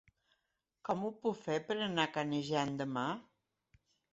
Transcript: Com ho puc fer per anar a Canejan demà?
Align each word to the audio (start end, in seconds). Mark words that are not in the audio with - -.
Com 0.89 1.03
ho 1.03 1.11
puc 1.25 1.37
fer 1.43 1.59
per 1.69 1.77
anar 1.89 2.07
a 2.09 2.13
Canejan 2.17 2.73
demà? 2.83 3.05